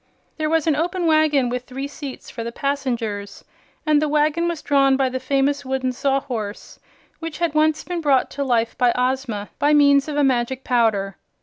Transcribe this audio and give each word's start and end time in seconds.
There 0.37 0.49
was 0.49 0.65
an 0.65 0.75
open 0.75 1.05
wagon, 1.05 1.47
with 1.49 1.65
three 1.65 1.87
seats 1.87 2.27
for 2.31 2.43
the 2.43 2.51
passengers, 2.51 3.45
and 3.85 4.01
the 4.01 4.09
wagon 4.09 4.47
was 4.47 4.63
drawn 4.63 4.97
by 4.97 5.09
the 5.09 5.19
famous 5.19 5.63
wooden 5.63 5.91
Sawhorse 5.91 6.79
which 7.19 7.37
had 7.37 7.53
once 7.53 7.83
been 7.83 8.01
brought 8.01 8.31
to 8.31 8.43
life 8.43 8.75
by 8.79 8.93
Ozma 8.95 9.49
by 9.59 9.75
means 9.75 10.07
of 10.07 10.17
a 10.17 10.23
magic 10.23 10.63
powder. 10.63 11.17